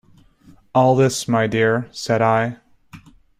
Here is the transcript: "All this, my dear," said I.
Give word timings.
"All 0.73 0.95
this, 0.95 1.27
my 1.27 1.45
dear," 1.45 1.87
said 1.91 2.23
I. 2.23 2.57